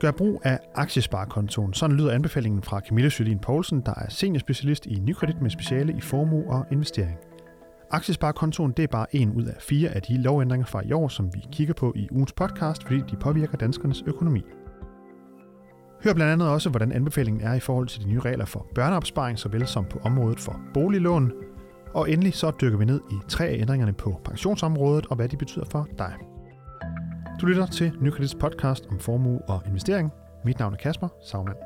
[0.00, 1.74] Gør brug af aktiesparekontoen.
[1.74, 6.00] Sådan lyder anbefalingen fra Camilla Sølin Poulsen, der er seniorspecialist i nykredit med speciale i
[6.00, 7.18] formue og investering.
[7.90, 11.34] Aktiesparekontoen det er bare en ud af fire af de lovændringer fra i år, som
[11.34, 14.42] vi kigger på i ugens podcast, fordi de påvirker danskernes økonomi.
[16.04, 19.38] Hør blandt andet også, hvordan anbefalingen er i forhold til de nye regler for børneopsparing,
[19.38, 21.32] såvel som på området for boliglån.
[21.94, 25.36] Og endelig så dykker vi ned i tre af ændringerne på pensionsområdet og hvad de
[25.36, 26.35] betyder for dig.
[27.40, 30.12] Du lytter til Nykredits podcast om formue og investering.
[30.44, 31.56] Mit navn er Kasper Sagmann.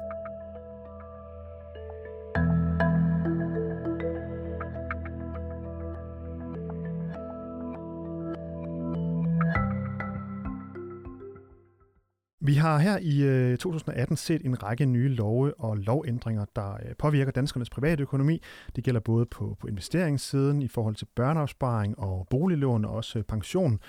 [12.43, 16.97] Vi har her i øh, 2018 set en række nye love og lovændringer, der øh,
[16.99, 18.43] påvirker danskernes private økonomi.
[18.77, 23.25] Det gælder både på, på investeringssiden i forhold til børneopsparing og boliglån og også øh,
[23.25, 23.81] pension.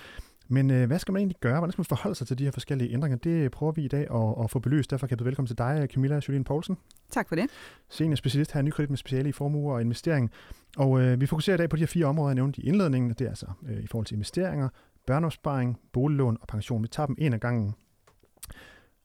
[0.48, 1.58] Men øh, hvad skal man egentlig gøre?
[1.58, 3.18] Hvordan skal man forholde sig til de her forskellige ændringer?
[3.18, 4.90] Det prøver vi i dag at, at få belyst.
[4.90, 6.76] Derfor kan jeg byde velkommen til dig, Camilla Jolien Poulsen.
[7.10, 7.46] Tak for det.
[7.88, 10.30] Senior specialist her i Nykredit med speciale i formue og investering.
[10.76, 13.10] Og øh, vi fokuserer i dag på de her fire områder, jeg nævnte i indledningen.
[13.10, 14.68] Det er altså øh, i forhold til investeringer,
[15.06, 16.82] børneopsparing, boliglån og pension.
[16.82, 17.74] Vi tager dem en af gangen.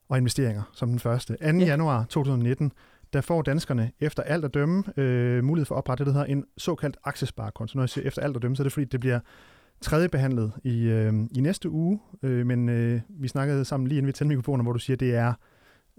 [0.10, 1.34] Og investeringer som den første.
[1.34, 1.44] 2.
[1.44, 1.52] Ja.
[1.52, 2.72] januar 2019,
[3.14, 6.34] der får danskerne efter alt at dømme øh, mulighed for at oprette det, der hedder
[6.34, 7.78] en såkaldt aktiesparekonto.
[7.78, 9.20] Når jeg siger efter alt at dømme, så er det fordi, det bliver
[9.82, 14.08] tredje behandlet i, øh, i næste uge, øh, men øh, vi snakkede sammen lige inden
[14.08, 15.34] vi tændte mikrofonen, hvor du siger, det er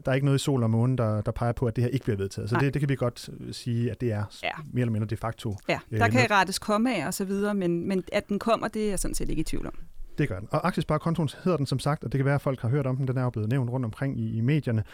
[0.05, 1.91] der er ikke noget i sol og måne, der, der peger på, at det her
[1.91, 2.51] ikke bliver vedtaget.
[2.51, 4.51] Så det, det kan vi godt øh, sige, at det er ja.
[4.73, 5.57] mere eller mindre de facto.
[5.69, 6.31] Ja, der øh, kan noget.
[6.31, 9.15] rettes komme af og så videre, men, men at den kommer, det er jeg sådan
[9.15, 9.75] set ikke i tvivl om.
[10.19, 10.49] Det gør den.
[10.51, 12.97] Og aktiesparekontoen hedder den som sagt, og det kan være, at folk har hørt om
[12.97, 13.09] den.
[13.09, 14.85] Den er jo blevet nævnt rundt omkring i, i medierne.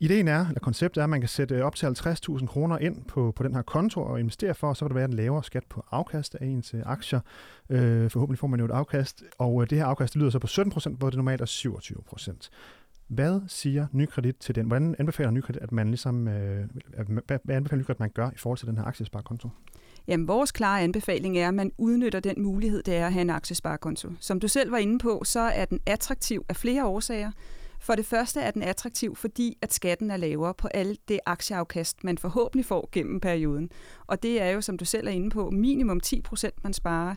[0.00, 3.32] Ideen er, eller konceptet er, at man kan sætte op til 50.000 kroner ind på,
[3.36, 5.64] på den her konto og investere for, og så vil der være en lavere skat
[5.68, 7.20] på afkast af ens aktier.
[7.70, 10.46] Øh, forhåbentlig får man jo et afkast, og øh, det her afkast lyder så på
[10.46, 12.48] 17%, hvor det normalt er 27%.
[13.08, 14.66] Hvad siger Nykredit til den?
[14.66, 16.64] Hvordan anbefaler Nykredit, at man ligesom, øh,
[17.24, 19.48] hvad anbefaler Nykredit, at man gør i forhold til den her aktiesparekonto?
[20.08, 23.30] Jamen, vores klare anbefaling er, at man udnytter den mulighed, det er at have en
[23.30, 24.08] aktiesparekonto.
[24.20, 27.30] Som du selv var inde på, så er den attraktiv af flere årsager.
[27.86, 32.04] For det første er den attraktiv, fordi at skatten er lavere på alt det aktieafkast,
[32.04, 33.70] man forhåbentlig får gennem perioden.
[34.06, 37.14] Og det er jo, som du selv er inde på, minimum 10 procent, man sparer.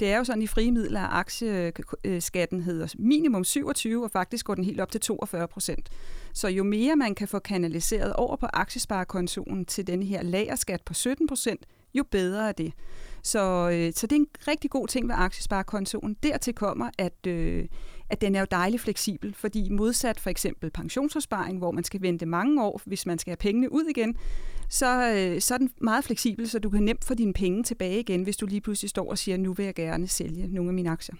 [0.00, 4.54] Det er jo sådan i frie midler, at aktieskatten hedder minimum 27, og faktisk går
[4.54, 5.88] den helt op til 42 procent.
[6.32, 10.94] Så jo mere man kan få kanaliseret over på aktiesparekontoen til den her lagerskat på
[10.94, 12.72] 17 procent, jo bedre er det.
[13.22, 16.16] Så, øh, så det er en rigtig god ting ved aktiesparekontoen.
[16.22, 17.66] Dertil kommer, at, øh,
[18.10, 22.26] at den er jo dejligt fleksibel, fordi modsat for eksempel pensionsopsparing, hvor man skal vente
[22.26, 24.16] mange år, hvis man skal have pengene ud igen,
[24.68, 28.00] så, øh, så er den meget fleksibel, så du kan nemt få dine penge tilbage
[28.00, 30.74] igen, hvis du lige pludselig står og siger, nu vil jeg gerne sælge nogle af
[30.74, 31.14] mine aktier.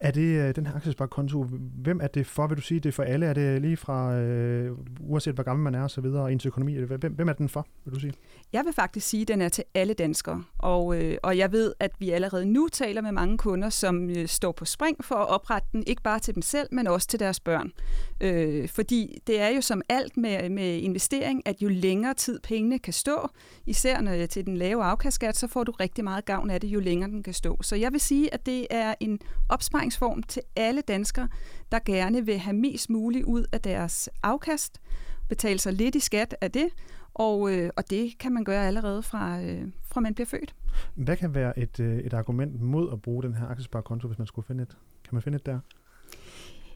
[0.00, 1.42] Er det øh, den her aktiesparekonto,
[1.82, 2.46] hvem er det for?
[2.46, 3.26] Vil du sige, det er for alle?
[3.26, 6.74] Er det lige fra, øh, uanset hvor gammel man er og så videre, ens økonomi?
[6.74, 8.12] Hvem, hvem er den for, vil du sige?
[8.52, 10.44] Jeg vil faktisk sige, at den er til alle danskere.
[10.58, 14.28] Og, øh, og jeg ved, at vi allerede nu taler med mange kunder, som øh,
[14.28, 17.20] står på spring for at oprette den, ikke bare til dem selv, men også til
[17.20, 17.72] deres børn.
[18.20, 22.78] Øh, fordi det er jo som alt med, med investering, at jo længere tid pengene
[22.78, 23.28] kan stå,
[23.66, 26.80] især når til den lave afkastskat, så får du rigtig meget gavn af det, jo
[26.80, 27.62] længere den kan stå.
[27.62, 29.18] Så jeg vil sige, at det er en
[29.60, 31.28] opsparingsform til alle danskere,
[31.72, 34.80] der gerne vil have mest muligt ud af deres afkast,
[35.28, 36.68] betale sig lidt i skat af det,
[37.14, 40.54] og, øh, og det kan man gøre allerede fra, øh, fra man bliver født.
[40.94, 44.26] Hvad kan være et, øh, et argument mod at bruge den her aktiesparekonto, hvis man
[44.26, 44.76] skulle finde et?
[45.04, 45.58] Kan man finde et der?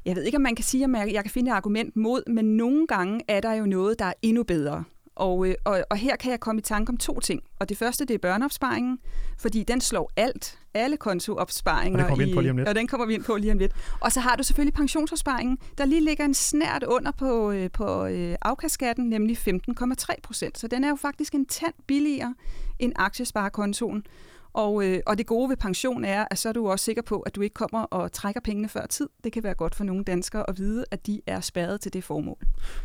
[0.04, 2.56] Jeg ved ikke, om man kan sige, at jeg kan finde et argument mod, men
[2.56, 4.84] nogle gange er der jo noget, der er endnu bedre.
[5.16, 7.42] Og, øh, og, og her kan jeg komme i tanke om to ting.
[7.58, 8.98] Og det første, det er børneopsparingen,
[9.38, 12.04] fordi den slår alt, alle kontoopsparinger.
[12.04, 12.68] Og den kommer vi ind på lige om lidt.
[12.68, 13.72] Og den kommer vi ind på lige om lidt.
[14.00, 18.06] Og så har du selvfølgelig pensionsopsparingen, der lige ligger en snært under på, øh, på
[18.06, 20.58] øh, afkastskatten, nemlig 15,3 procent.
[20.58, 22.34] Så den er jo faktisk en tand billigere
[22.78, 24.06] end aktiesparekontoen.
[24.54, 27.20] Og, øh, og det gode ved pension er, at så er du også sikker på,
[27.20, 29.08] at du ikke kommer og trækker pengene før tid.
[29.24, 32.04] Det kan være godt for nogle danskere at vide, at de er spærret til det
[32.04, 32.38] formål.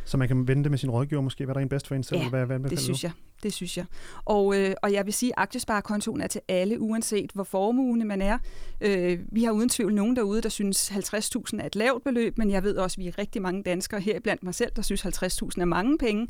[0.06, 2.04] Så man kan vente med sin rådgiver måske, hvad der er en bedst for en
[2.04, 2.20] selv?
[2.20, 3.12] Ja, hvad, hvad det synes jeg.
[3.44, 3.86] Det synes jeg.
[4.26, 8.22] Og, øh, og jeg vil sige, at aktiesparekontoen er til alle, uanset hvor formuende man
[8.22, 8.38] er.
[8.82, 12.52] Øh, vi har uden tvivl nogen derude, der synes 50.000 er et lavt beløb, men
[12.52, 15.06] jeg ved også, at vi er rigtig mange danskere her blandt mig selv, der synes
[15.06, 16.28] 50.000 er mange penge.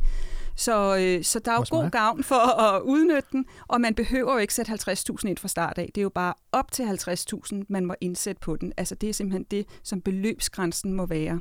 [0.56, 4.34] Så, øh, så der er jo god gavn for at udnytte den, og man behøver
[4.34, 5.90] jo ikke sætte 50.000 ind fra start af.
[5.96, 8.74] Det er jo bare op til 50.000, man må indsætte på den.
[8.78, 11.40] Altså det er simpelthen det, som beløbsgrænsen må være.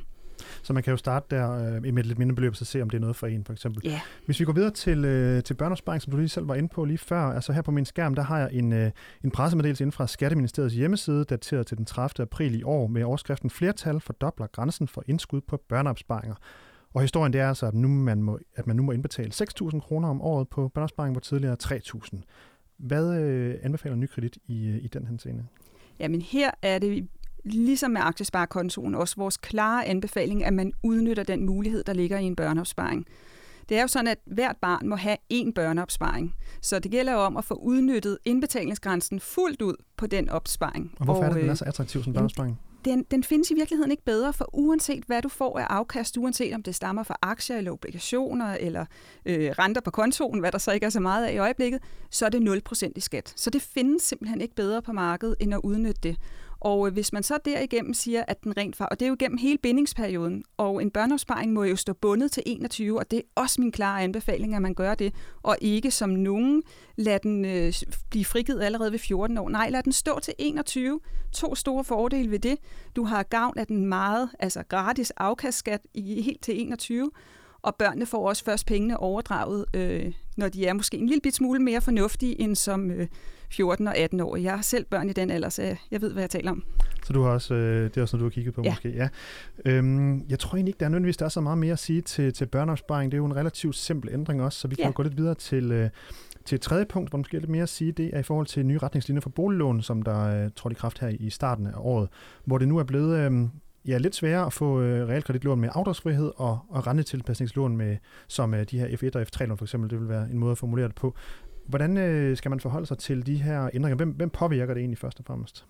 [0.61, 2.89] Så man kan jo starte der øh, med et lidt mindre beløb, så se, om
[2.89, 3.81] det er noget for en, for eksempel.
[3.85, 3.99] Yeah.
[4.25, 6.85] Hvis vi går videre til, øh, til børneopsparing, som du lige selv var inde på
[6.85, 8.91] lige før, altså her på min skærm, der har jeg en, øh,
[9.23, 12.21] en pressemeddelelse inden fra Skatteministeriets hjemmeside, dateret til den 30.
[12.21, 16.35] april i år, med overskriften Flertal fordobler grænsen for indskud på børneopsparinger.
[16.93, 19.79] Og historien det er altså, at, nu man må, at man nu må indbetale 6.000
[19.79, 22.21] kroner om året på børneopsparing, hvor tidligere 3.000.
[22.77, 25.45] Hvad øh, anbefaler nykredit i, øh, i den henseende?
[25.99, 27.07] Jamen her er det
[27.43, 32.23] ligesom med aktiesparekontoen også vores klare anbefaling, at man udnytter den mulighed, der ligger i
[32.23, 33.05] en børneopsparing.
[33.69, 36.35] Det er jo sådan, at hvert barn må have én børneopsparing.
[36.61, 40.93] Så det gælder jo om at få udnyttet indbetalingsgrænsen fuldt ud på den opsparing.
[40.99, 42.59] Og hvorfor og, er det, den er så attraktiv som børneopsparing?
[42.85, 46.53] Den, den findes i virkeligheden ikke bedre, for uanset hvad du får af afkast, uanset
[46.53, 48.85] om det stammer fra aktier eller obligationer eller
[49.25, 52.25] øh, renter på kontoen, hvad der så ikke er så meget af i øjeblikket, så
[52.25, 53.33] er det 0% i skat.
[53.35, 56.17] Så det findes simpelthen ikke bedre på markedet, end at udnytte det.
[56.61, 59.15] Og øh, hvis man så derigennem siger, at den rent far, og det er jo
[59.19, 63.23] gennem hele bindingsperioden, og en børneopsparing må jo stå bundet til 21, og det er
[63.35, 65.13] også min klare anbefaling, at man gør det,
[65.43, 66.63] og ikke som nogen
[66.95, 67.73] lade den øh,
[68.09, 69.49] blive frigivet allerede ved 14 år.
[69.49, 70.99] Nej, lad den stå til 21.
[71.33, 72.57] To store fordele ved det.
[72.95, 77.11] Du har gavn af den meget, altså gratis afkastskat i helt til 21,
[77.61, 81.35] og børnene får også først pengene overdraget, øh, når de er måske en lille bit
[81.35, 83.07] smule mere fornuftige end som øh,
[83.51, 84.35] 14 og 18 år.
[84.35, 86.63] Jeg har selv børn i den alder, så jeg ved, hvad jeg taler om.
[87.03, 88.71] Så du har også, øh, det er også noget, du har kigget på ja.
[88.71, 88.89] måske?
[88.89, 89.09] Ja.
[89.65, 92.01] Øhm, jeg tror egentlig ikke, der er nødvendigvis der er så meget mere at sige
[92.01, 93.11] til, til børneopsparing.
[93.11, 94.91] Det er jo en relativt simpel ændring også, så vi kan ja.
[94.91, 95.89] gå lidt videre til, øh,
[96.45, 98.47] til et tredje punkt, hvor måske er lidt mere at sige, det er i forhold
[98.47, 101.73] til nye retningslinjer for boliglån, som der øh, trådte i kraft her i starten af
[101.75, 102.09] året,
[102.45, 103.17] hvor det nu er blevet...
[103.19, 103.31] Øh,
[103.85, 107.97] ja, lidt sværere at få øh, realkreditlån med afdragsfrihed og, og rentetilpasningslån med,
[108.27, 110.57] som øh, de her F1 og F3-lån for eksempel, det vil være en måde at
[110.57, 111.15] formulere det på.
[111.65, 113.95] Hvordan øh, skal man forholde sig til de her ændringer?
[113.95, 115.65] Hvem, hvem påvirker det egentlig først og fremmest?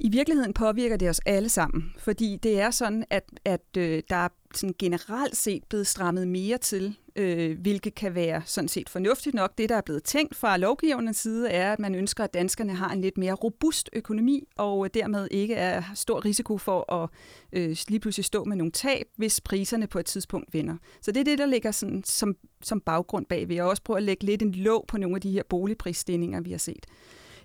[0.00, 4.16] I virkeligheden påvirker det os alle sammen, fordi det er sådan, at, at øh, der
[4.16, 9.34] er sådan generelt set blevet strammet mere til, øh, hvilket kan være sådan set fornuftigt
[9.34, 9.58] nok.
[9.58, 12.90] Det, der er blevet tænkt fra lovgivernes side, er, at man ønsker, at danskerne har
[12.90, 17.10] en lidt mere robust økonomi, og dermed ikke er stor risiko for at
[17.52, 20.76] øh, lige pludselig stå med nogle tab, hvis priserne på et tidspunkt vinder.
[21.00, 23.48] Så det er det, der ligger sådan, som, som baggrund bag.
[23.48, 26.40] Vi har også prøvet at lægge lidt en låg på nogle af de her boligprisstigninger,
[26.40, 26.86] vi har set.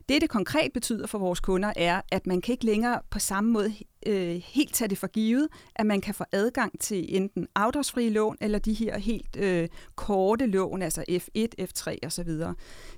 [0.09, 3.51] Det, det konkret betyder for vores kunder, er, at man kan ikke længere på samme
[3.51, 3.73] måde
[4.05, 8.37] øh, helt tage det for givet, at man kan få adgang til enten afdragsfrie lån
[8.41, 12.29] eller de her helt øh, korte lån, altså F1, F3 osv.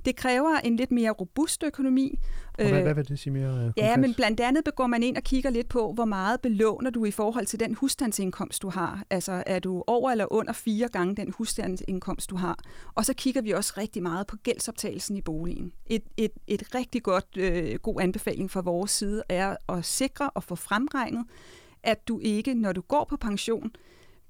[0.05, 2.19] Det kræver en lidt mere robust økonomi.
[2.59, 5.03] Og hvad, øh, hvad vil det sige mere øh, Ja, men blandt andet går man
[5.03, 8.69] ind og kigger lidt på, hvor meget belåner du i forhold til den husstandsindkomst, du
[8.69, 9.03] har.
[9.09, 12.59] Altså er du over eller under fire gange den husstandsindkomst, du har.
[12.95, 15.71] Og så kigger vi også rigtig meget på gældsoptagelsen i boligen.
[15.85, 20.43] Et, et, et rigtig godt øh, god anbefaling fra vores side er at sikre og
[20.43, 20.55] få
[20.91, 21.25] fremregnet
[21.83, 23.71] at du ikke, når du går på pension,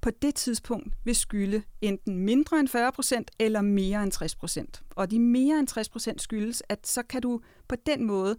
[0.00, 5.20] på det tidspunkt vil skylde enten mindre end 40% eller mere end 60% Og de
[5.20, 8.36] mere end 60% skyldes, at så kan du på den måde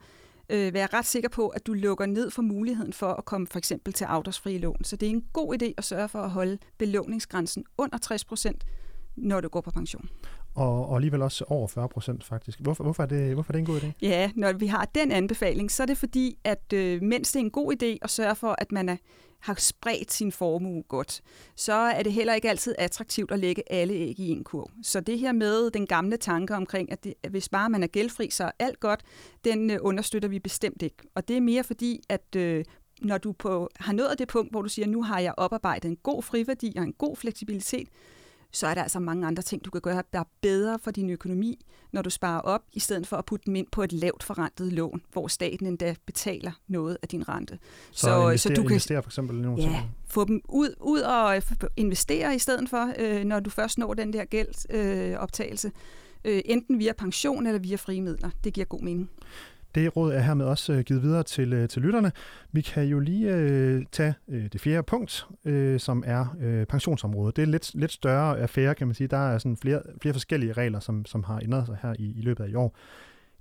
[0.50, 3.58] øh, være ret sikker på, at du lukker ned for muligheden for at komme for
[3.58, 4.84] eksempel til afdragsfri lån.
[4.84, 7.98] Så det er en god idé at sørge for at holde belåningsgrænsen under
[8.34, 8.52] 60%
[9.16, 10.10] når du går på pension
[10.56, 12.60] og, og alligevel også over 40 procent faktisk.
[12.60, 13.92] Hvorfor, hvorfor, er det, hvorfor er det en god idé?
[14.02, 17.44] Ja, når vi har den anbefaling, så er det fordi, at øh, mens det er
[17.44, 18.98] en god idé at sørge for, at man er,
[19.40, 21.22] har spredt sin formue godt,
[21.56, 24.70] så er det heller ikke altid attraktivt at lægge alle æg i en kurv.
[24.84, 27.88] Så det her med den gamle tanke omkring, at, det, at hvis bare man er
[27.88, 29.04] gældfri, så er alt godt,
[29.44, 30.98] den øh, understøtter vi bestemt ikke.
[31.16, 32.66] Og det er mere fordi, at øh,
[33.02, 35.98] når du på, har nået det punkt, hvor du siger, nu har jeg oparbejdet en
[36.04, 37.88] god friværdi og en god fleksibilitet,
[38.52, 41.10] så er der altså mange andre ting, du kan gøre, der er bedre for din
[41.10, 44.24] økonomi, når du sparer op, i stedet for at putte dem ind på et lavt
[44.24, 47.60] forrentet lån, hvor staten endda betaler noget af din rente.
[47.92, 51.00] Så, så, investere, så du kan investere for eksempel nogle ja, få dem ud, ud
[51.00, 51.42] og
[51.78, 55.68] investere i stedet for, øh, når du først når den der gældsoptagelse.
[55.68, 58.30] Øh, øh, enten via pension eller via frie midler.
[58.44, 59.10] Det giver god mening.
[59.76, 62.12] Det råd er hermed også øh, givet videre til, øh, til lytterne.
[62.52, 67.36] Vi kan jo lige øh, tage øh, det fjerde punkt, øh, som er øh, pensionsområdet.
[67.36, 69.08] Det er en lidt, lidt større affære, kan man sige.
[69.08, 72.22] Der er sådan flere, flere forskellige regler, som, som har ændret sig her i, i
[72.22, 72.76] løbet af i år.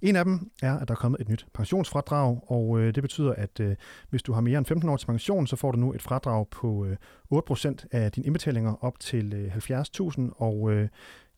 [0.03, 3.33] En af dem er, at der er kommet et nyt pensionsfradrag, og øh, det betyder,
[3.33, 3.77] at øh,
[4.11, 6.49] hvis du har mere end 15 år til pension, så får du nu et fradrag
[6.49, 6.97] på øh,
[7.35, 10.89] 8% af dine indbetalinger op til øh, 70.000, og øh,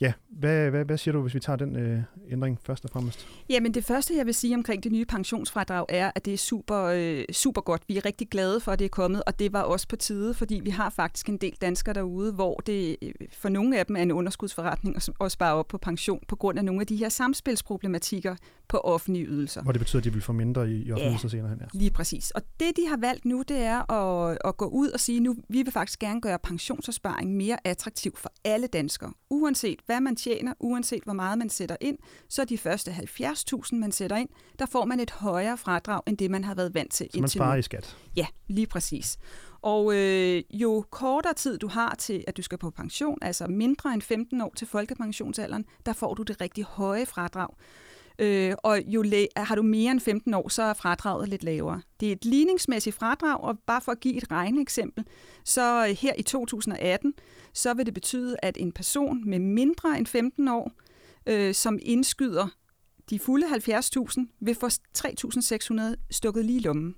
[0.02, 3.28] Ja, hvad, hvad, hvad siger du, hvis vi tager den øh, ændring først og fremmest?
[3.48, 6.82] Jamen det første, jeg vil sige omkring det nye pensionsfradrag, er, at det er super,
[6.84, 7.82] øh, super godt.
[7.88, 10.34] Vi er rigtig glade for, at det er kommet, og det var også på tide,
[10.34, 13.96] fordi vi har faktisk en del danskere derude, hvor det øh, for nogle af dem
[13.96, 17.08] er en underskudsforretning at spare op på pension på grund af nogle af de her
[17.08, 18.36] samspilsproblematikker
[18.72, 19.62] på offentlige ydelser.
[19.62, 21.08] Hvor det betyder, at de vil få mindre i, i offentlige Ja.
[21.10, 21.58] ydelser senere hen.
[21.60, 21.66] Ja.
[21.72, 22.30] Lige præcis.
[22.30, 25.36] Og det, de har valgt nu, det er at, at gå ud og sige, nu
[25.48, 29.12] vi vil faktisk gerne gøre pensionsopsparing mere attraktiv for alle danskere.
[29.30, 31.98] Uanset hvad man tjener, uanset hvor meget man sætter ind,
[32.28, 36.30] så de første 70.000, man sætter ind, der får man et højere fradrag, end det
[36.30, 37.58] man har været vant til Så man indtil sparer nu.
[37.58, 37.96] i skat.
[38.16, 39.18] Ja, lige præcis.
[39.62, 43.94] Og øh, jo kortere tid du har til, at du skal på pension, altså mindre
[43.94, 47.48] end 15 år til folkepensionsalderen, der får du det rigtig høje fradrag.
[48.18, 51.82] Øh, og jo læ- har du mere end 15 år, så er fradraget lidt lavere.
[52.00, 55.04] Det er et ligningsmæssigt fradrag, og bare for at give et regneeksempel,
[55.44, 57.14] så øh, her i 2018,
[57.52, 60.72] så vil det betyde, at en person med mindre end 15 år,
[61.26, 62.48] øh, som indskyder
[63.10, 66.94] de fulde 70.000, vil få 3.600 stukket lige i lommen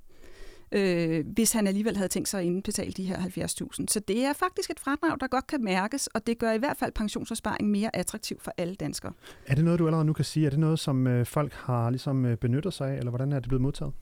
[0.74, 3.84] øh, hvis han alligevel havde tænkt sig at indbetale de her 70.000.
[3.88, 6.76] Så det er faktisk et fradrag, der godt kan mærkes, og det gør i hvert
[6.76, 9.12] fald pensionsopsparing mere attraktiv for alle danskere.
[9.46, 10.46] Er det noget, du allerede nu kan sige?
[10.46, 13.40] Er det noget, som øh, folk har ligesom øh, benyttet sig af, eller hvordan er
[13.40, 13.92] det blevet modtaget?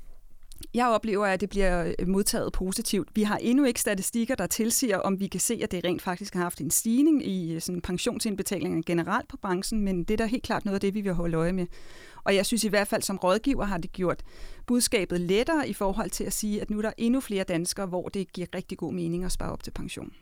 [0.74, 3.08] Jeg oplever, at det bliver øh, modtaget positivt.
[3.14, 6.34] Vi har endnu ikke statistikker, der tilsiger, om vi kan se, at det rent faktisk
[6.34, 10.26] har haft en stigning i øh, sådan, pensionsindbetalinger generelt på branchen, men det er da
[10.26, 11.66] helt klart noget af det, vi vil holde øje med.
[12.24, 14.22] Og jeg synes i hvert fald som rådgiver har det gjort
[14.66, 18.08] budskabet lettere i forhold til at sige, at nu er der endnu flere danskere, hvor
[18.08, 20.12] det giver rigtig god mening at spare op til pension.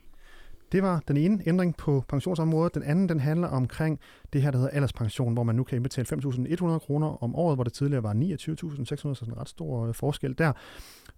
[0.73, 2.75] Det var den ene ændring på pensionsområdet.
[2.75, 4.01] Den anden, den handler omkring
[4.33, 7.65] det her, der hedder alderspension, hvor man nu kan indbetale 5.100 kroner om året, hvor
[7.65, 10.53] det tidligere var 29.600, så en ret stor øh, forskel der.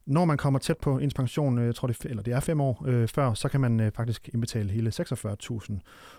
[0.07, 2.41] Når man kommer tæt på ens pension, øh, jeg tror det, er- eller det er
[2.41, 5.79] fem år øh, før, så kan man øh, faktisk indbetale hele 46.000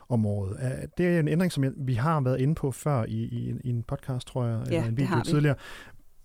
[0.09, 0.57] om året.
[0.97, 3.69] Det er en ændring, som jeg, vi har været inde på før i, i, i
[3.69, 5.55] en podcast, tror jeg, eller en video tidligere.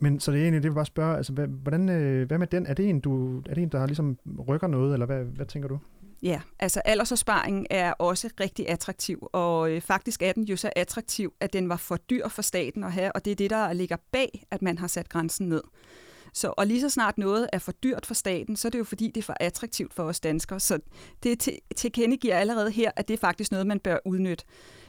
[0.01, 2.47] Men så det er egentlig, det vil bare spørge, altså, hvad, hvordan, øh, hvad med
[2.47, 2.67] den?
[2.67, 5.69] Er det en, du, er det en der ligesom rykker noget, eller hvad, hvad tænker
[5.69, 5.79] du?
[6.23, 11.33] Ja, altså aldersopsparing er også rigtig attraktiv, og øh, faktisk er den jo så attraktiv,
[11.41, 13.97] at den var for dyr for staten at have, og det er det, der ligger
[14.13, 15.63] bag, at man har sat grænsen ned.
[16.33, 18.85] Så, og lige så snart noget er for dyrt for staten, så er det jo
[18.85, 20.61] fordi, det er for attraktivt for os danskere.
[20.61, 20.79] Så
[21.23, 24.45] det til, tilkendegiver allerede her, at det er faktisk noget, man bør udnytte.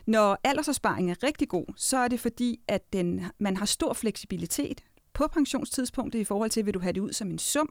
[0.08, 4.84] Når aldersopsparing er rigtig god, så er det fordi, at den, man har stor fleksibilitet
[5.14, 7.70] på pensionstidspunktet i forhold til, vil du have det ud som en sum,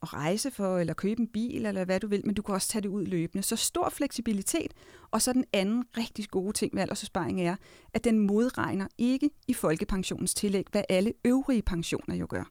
[0.00, 2.68] og rejse for, eller købe en bil, eller hvad du vil, men du kan også
[2.68, 3.42] tage det ud løbende.
[3.42, 4.74] Så stor fleksibilitet,
[5.10, 7.56] og så den anden rigtig gode ting ved aldersopsparing er,
[7.94, 12.50] at den modregner ikke i folkepensionens tillæg, hvad alle øvrige pensioner jo gør.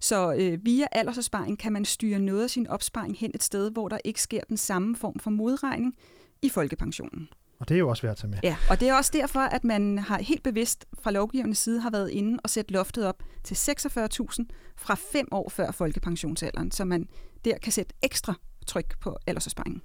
[0.00, 3.88] Så øh, via aldersopsparing kan man styre noget af sin opsparing hen et sted, hvor
[3.88, 5.94] der ikke sker den samme form for modregning
[6.42, 7.28] i folkepensionen.
[7.58, 8.38] Og det er jo også værd at tage med.
[8.42, 11.90] Ja, og det er også derfor, at man har helt bevidst fra lovgivernes side har
[11.90, 14.44] været inde og sætte loftet op til 46.000
[14.76, 17.08] fra fem år før folkepensionsalderen, så man
[17.44, 18.34] der kan sætte ekstra
[18.66, 19.82] tryk på aldersopsparingen.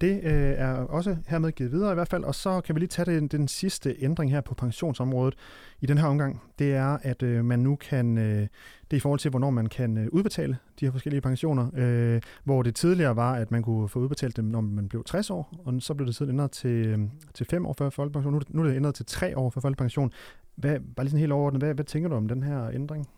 [0.00, 2.88] Det øh, er også hermed givet videre i hvert fald, og så kan vi lige
[2.88, 5.34] tage den, den sidste ændring her på pensionsområdet
[5.80, 6.42] i den her omgang.
[6.58, 8.48] Det er, at øh, man nu kan, øh, det
[8.90, 12.62] er i forhold til, hvornår man kan øh, udbetale de her forskellige pensioner, øh, hvor
[12.62, 15.74] det tidligere var, at man kunne få udbetalt dem, når man blev 60 år, og
[15.78, 16.98] så blev det siden ændret til, øh,
[17.34, 18.34] til 5 år før folkepension.
[18.34, 20.12] Nu, nu er det ændret til 3 år før folkepension.
[20.54, 23.08] Hvad, bare lige sådan helt overordnet, hvad, hvad tænker du om den her ændring?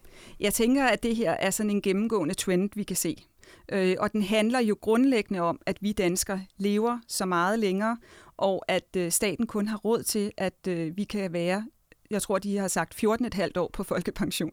[0.41, 3.27] Jeg tænker, at det her er sådan en gennemgående trend, vi kan se.
[3.73, 7.97] Øh, og den handler jo grundlæggende om, at vi danskere lever så meget længere,
[8.37, 11.65] og at øh, staten kun har råd til, at øh, vi kan være
[12.13, 14.51] jeg tror, de har sagt 14,5 år på folkepension.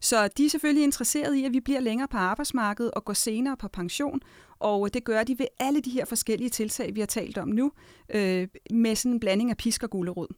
[0.00, 3.56] Så de er selvfølgelig interesserede i, at vi bliver længere på arbejdsmarkedet og går senere
[3.56, 4.20] på pension,
[4.58, 7.72] og det gør de ved alle de her forskellige tiltag, vi har talt om nu,
[8.14, 10.28] øh, med sådan en blanding af pisk og gulerod.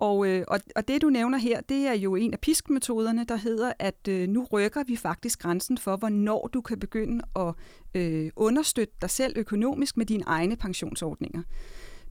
[0.00, 3.36] Og, øh, og, og det, du nævner her, det er jo en af piskmetoderne, der
[3.36, 7.54] hedder, at øh, nu rykker vi faktisk grænsen for, hvornår du kan begynde at
[7.94, 11.42] øh, understøtte dig selv økonomisk med dine egne pensionsordninger.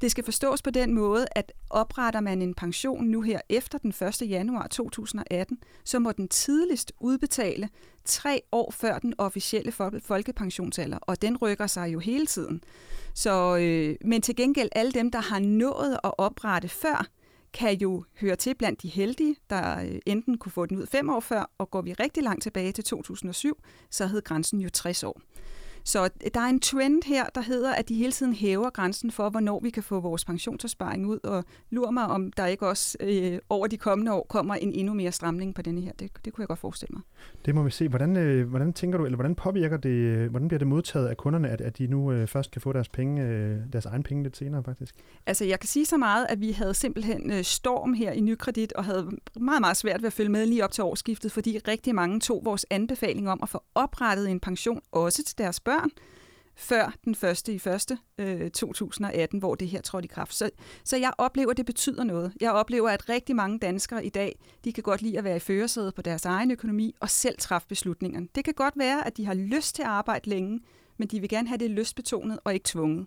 [0.01, 3.89] Det skal forstås på den måde, at opretter man en pension nu her efter den
[3.89, 4.21] 1.
[4.29, 7.69] januar 2018, så må den tidligst udbetale
[8.05, 12.63] tre år før den officielle folkepensionsalder, og den rykker sig jo hele tiden.
[13.13, 17.07] Så, øh, men til gengæld alle dem, der har nået at oprette før,
[17.53, 21.09] kan jo høre til blandt de heldige, der øh, enten kunne få den ud fem
[21.09, 25.03] år før, og går vi rigtig langt tilbage til 2007, så hed grænsen jo 60
[25.03, 25.21] år.
[25.87, 29.29] Så der er en trend her, der hedder, at de hele tiden hæver grænsen for,
[29.29, 33.39] hvornår vi kan få vores pensionsopsparing ud, og lurer mig, om der ikke også øh,
[33.49, 35.91] over de kommende år kommer en endnu mere stramning på denne her.
[35.99, 37.01] Det, det kunne jeg godt forestille mig.
[37.45, 37.87] Det må vi se.
[37.87, 41.17] Hvordan, øh, hvordan tænker du, eller hvordan påvirker det, øh, hvordan bliver det modtaget af
[41.17, 44.23] kunderne, at, at de nu øh, først kan få deres penge, øh, deres egen penge
[44.23, 44.95] lidt senere faktisk?
[45.25, 48.73] Altså, jeg kan sige så meget, at vi havde simpelthen øh, storm her i Nykredit,
[48.73, 51.95] og havde meget, meget svært ved at følge med lige op til årsskiftet, fordi rigtig
[51.95, 55.76] mange tog vores anbefaling om at få oprettet en pension, også til deres børn,
[56.57, 60.33] før den første i første øh, 2018, hvor det her trådte i kraft.
[60.35, 60.49] Så,
[60.83, 62.33] så jeg oplever, at det betyder noget.
[62.41, 65.39] Jeg oplever, at rigtig mange danskere i dag, de kan godt lide at være i
[65.39, 68.27] førersædet på deres egen økonomi og selv træffe beslutningerne.
[68.35, 70.59] Det kan godt være, at de har lyst til at arbejde længe,
[70.97, 73.05] men de vil gerne have det lystbetonet og ikke tvunget.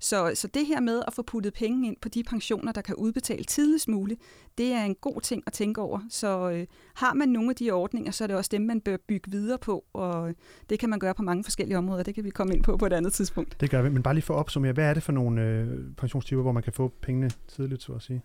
[0.00, 2.94] Så, så det her med at få puttet penge ind på de pensioner, der kan
[2.94, 4.20] udbetale tidligst muligt,
[4.58, 6.00] det er en god ting at tænke over.
[6.10, 8.96] Så øh, har man nogle af de ordninger, så er det også dem, man bør
[9.08, 10.34] bygge videre på, og
[10.70, 12.02] det kan man gøre på mange forskellige områder.
[12.02, 13.60] Det kan vi komme ind på på et andet tidspunkt.
[13.60, 15.78] Det gør vi, men bare lige for at opsummere, hvad er det for nogle øh,
[15.96, 18.22] pensionstyper, hvor man kan få pengene tidligt, så at sige?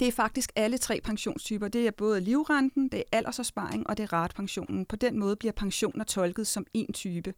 [0.00, 1.68] Det er faktisk alle tre pensionstyper.
[1.68, 4.86] Det er både livrenten, det er aldersopsparing og det er ratepensionen.
[4.86, 7.34] På den måde bliver pensioner tolket som en type.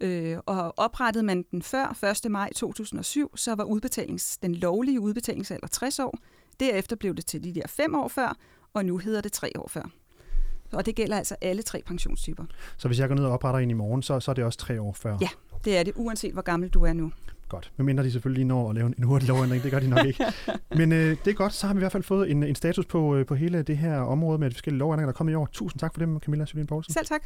[0.00, 2.30] Øh, og oprettede man den før 1.
[2.30, 6.18] maj 2007, så var udbetalings, den lovlige udbetalingsalder 60 år.
[6.60, 8.36] Derefter blev det til de der fem år før,
[8.74, 9.90] og nu hedder det tre år før.
[10.72, 12.44] Og det gælder altså alle tre pensionstyper.
[12.76, 14.58] Så hvis jeg går ned og opretter en i morgen, så, så er det også
[14.58, 15.18] tre år før?
[15.20, 15.28] Ja,
[15.64, 17.12] det er det, uanset hvor gammel du er nu.
[17.50, 17.72] Godt.
[17.76, 20.24] Men mindre de selvfølgelig når at lave en, hurtig lovændring, det gør de nok ikke.
[20.80, 22.86] Men øh, det er godt, så har vi i hvert fald fået en, en status
[22.86, 25.34] på, øh, på hele det her område med de forskellige lovændringer, der er kommet i
[25.34, 25.48] år.
[25.52, 26.92] Tusind tak for det, Camilla Sølin Poulsen.
[26.92, 27.22] Selv tak.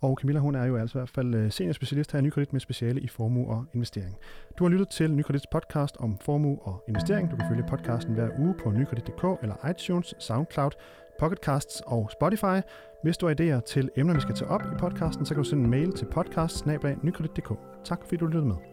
[0.00, 2.52] Og Camilla, hun er jo altså i hvert fald øh, senior specialist her i Nykredit
[2.52, 4.16] med speciale i formue og investering.
[4.58, 7.30] Du har lyttet til Nykredits podcast om formue og investering.
[7.30, 10.70] Du kan følge podcasten hver uge på nykredit.dk eller iTunes, SoundCloud,
[11.18, 12.60] Pocketcasts og Spotify.
[13.02, 15.48] Hvis du har idéer til emner, vi skal tage op i podcasten, så kan du
[15.48, 16.64] sende en mail til podcast
[17.84, 18.69] Tak fordi du lyttede med.